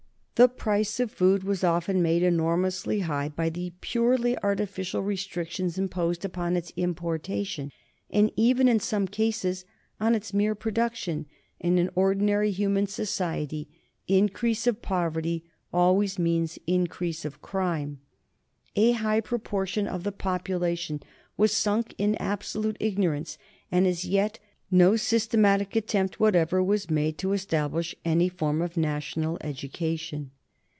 The 0.35 0.49
price 0.49 0.99
of 0.99 1.11
food 1.11 1.43
was 1.43 1.63
often 1.63 2.01
made 2.01 2.23
enormously 2.23 3.01
high 3.01 3.29
by 3.29 3.49
the 3.51 3.73
purely 3.79 4.35
artificial 4.39 5.03
restrictions 5.03 5.77
imposed 5.77 6.25
upon 6.25 6.57
its 6.57 6.73
importation, 6.75 7.71
and 8.09 8.31
even 8.35 8.67
in 8.67 8.79
some 8.79 9.05
cases 9.07 9.65
on 9.99 10.15
its 10.15 10.33
mere 10.33 10.55
production, 10.55 11.27
and 11.59 11.77
in 11.77 11.91
ordinary 11.93 12.49
human 12.49 12.87
society 12.87 13.69
increase 14.07 14.65
of 14.65 14.81
poverty 14.81 15.45
always 15.71 16.17
means 16.17 16.57
increase 16.65 17.23
of 17.23 17.43
crime. 17.43 17.99
A 18.75 18.93
large 18.99 19.25
proportion 19.25 19.85
of 19.87 20.03
the 20.03 20.11
population 20.11 21.03
was 21.37 21.51
sunk 21.53 21.93
in 21.99 22.15
absolute 22.15 22.77
ignorance, 22.79 23.37
and 23.71 23.85
as 23.85 24.05
yet 24.05 24.39
no 24.73 24.95
systematic 24.95 25.75
attempt 25.75 26.17
whatever 26.17 26.63
was 26.63 26.89
made 26.89 27.17
to 27.17 27.33
establish 27.33 27.93
any 28.05 28.29
form 28.29 28.61
of 28.61 28.77
national 28.77 29.37
education. 29.41 30.31